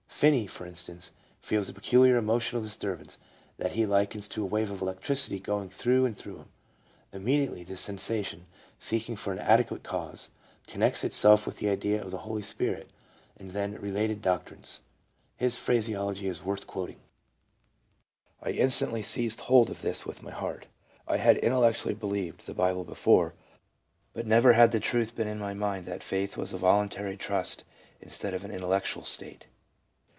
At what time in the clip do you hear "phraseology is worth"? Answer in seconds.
15.55-16.67